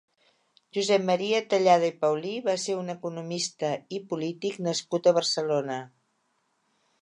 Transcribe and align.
Josep 0.75 1.03
Maria 1.09 1.41
Tallada 1.51 1.91
i 1.93 1.93
Paulí 2.05 2.31
va 2.47 2.55
ser 2.63 2.77
un 2.77 2.89
economista 2.95 3.69
i 3.99 4.01
polític 4.15 4.59
nascut 4.71 5.11
a 5.11 5.15
Barcelona. 5.19 5.77